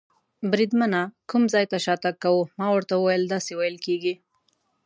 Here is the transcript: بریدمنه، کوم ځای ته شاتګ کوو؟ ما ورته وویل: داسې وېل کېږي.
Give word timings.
بریدمنه، 0.51 1.01
کوم 1.29 1.43
ځای 1.53 1.65
ته 1.71 1.77
شاتګ 1.85 2.15
کوو؟ 2.23 2.41
ما 2.59 2.67
ورته 2.71 2.93
وویل: 2.97 3.23
داسې 3.33 3.51
وېل 3.59 3.77
کېږي. 3.85 4.13